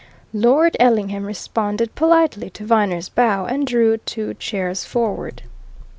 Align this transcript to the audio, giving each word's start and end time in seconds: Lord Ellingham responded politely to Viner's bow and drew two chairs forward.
Lord 0.33 0.75
Ellingham 0.79 1.25
responded 1.25 1.93
politely 1.93 2.49
to 2.49 2.65
Viner's 2.65 3.07
bow 3.07 3.45
and 3.45 3.67
drew 3.67 3.97
two 3.99 4.33
chairs 4.33 4.83
forward. 4.83 5.43